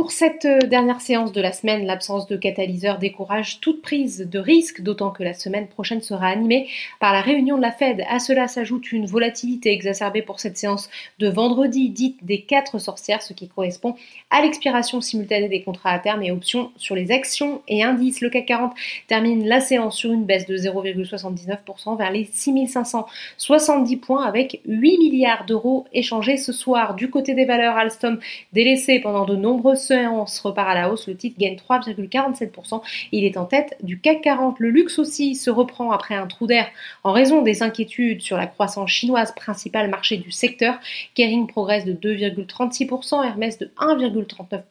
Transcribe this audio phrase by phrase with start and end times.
[0.00, 4.38] Pour cette euh, dernière séance de la semaine, l'absence de catalyseur décourage toute prise de
[4.38, 6.68] risque, d'autant que la semaine prochaine sera animée
[7.00, 8.02] par la réunion de la Fed.
[8.08, 10.88] À cela s'ajoute une volatilité exacerbée pour cette séance
[11.18, 13.94] de vendredi, dite des quatre sorcières, ce qui correspond
[14.30, 18.22] à l'expiration simultanée des contrats à terme et options sur les actions et indices.
[18.22, 18.72] Le CAC 40
[19.06, 25.44] termine la séance sur une baisse de 0,79% vers les 6570 points avec 8 milliards
[25.44, 26.94] d'euros échangés ce soir.
[26.94, 28.18] Du côté des valeurs, Alstom
[28.54, 32.80] délaissé pendant de nombreuses séance repart à la hausse, le titre gagne 3,47%.
[33.10, 34.60] Il est en tête du CAC 40.
[34.60, 36.68] Le luxe aussi se reprend après un trou d'air
[37.02, 40.78] en raison des inquiétudes sur la croissance chinoise, principal marché du secteur.
[41.16, 44.62] Kering progresse de 2,36%, Hermès de 1,39%.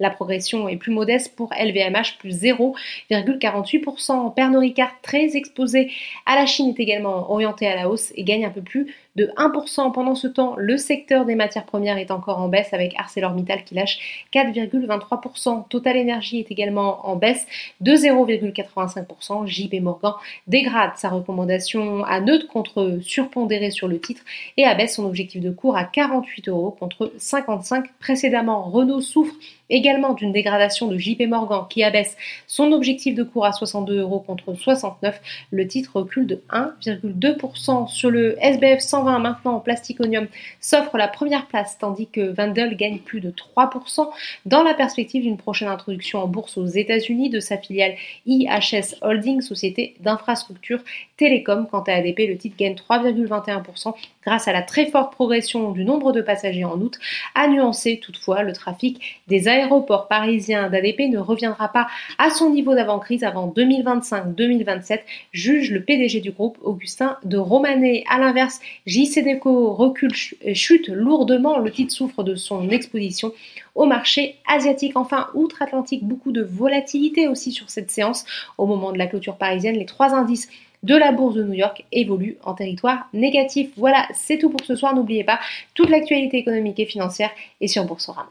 [0.00, 4.34] La progression est plus modeste pour LVMH, plus 0,48%.
[4.34, 5.92] Pernod Ricard, très exposé
[6.26, 9.26] à la Chine, est également orienté à la hausse et gagne un peu plus de
[9.36, 9.92] 1%.
[9.92, 13.74] Pendant ce temps, le secteur des matières premières est encore en baisse avec ArcelorMittal qui
[13.74, 15.68] lâche 4,23%.
[15.68, 17.46] Total Energy est également en baisse
[17.80, 19.46] de 0,85%.
[19.46, 20.12] JP Morgan
[20.46, 24.22] dégrade sa recommandation à neutre contre surpondéré sur le titre
[24.56, 28.70] et abaisse son objectif de cours à 48 euros contre 55 précédemment.
[28.70, 29.34] Renault souffre
[29.70, 32.16] également d'une dégradation de JP Morgan qui abaisse
[32.46, 35.20] son objectif de cours à 62 euros contre 69.
[35.50, 40.28] Le titre recule de 1,2% sur le SBF 120 maintenant Plasticonium
[40.60, 44.08] s'offre la première place tandis que Wendel gagne plus de 3%
[44.46, 47.94] dans la perspective d'une prochaine introduction en bourse aux États-Unis de sa filiale
[48.26, 50.80] IHS Holding, société d'infrastructure
[51.16, 51.66] télécom.
[51.70, 56.12] Quant à ADP, le titre gagne 3,21% grâce à la très forte progression du nombre
[56.12, 56.98] de passagers en août,
[57.34, 59.57] a nuancé toutefois le trafic des aéroports
[60.08, 65.00] parisiens d'ADP ne reviendra pas à son niveau d'avant-crise avant 2025-2027,
[65.32, 68.04] juge le PDG du groupe Augustin de Romanet.
[68.10, 73.32] A l'inverse, JCDECO recule, chute lourdement, le titre souffre de son exposition
[73.74, 74.96] au marché asiatique.
[74.96, 78.24] Enfin, outre-Atlantique, beaucoup de volatilité aussi sur cette séance.
[78.58, 80.48] Au moment de la clôture parisienne, les trois indices
[80.82, 83.70] de la bourse de New York évolue en territoire négatif.
[83.76, 84.94] Voilà, c'est tout pour ce soir.
[84.94, 85.40] N'oubliez pas,
[85.74, 88.30] toute l'actualité économique et financière est sur Boursorama.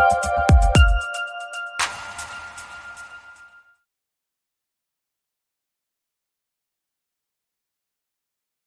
[0.00, 0.39] Thank you.